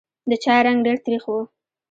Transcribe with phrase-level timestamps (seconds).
[0.29, 1.35] د چای رنګ ډېر تریخ و.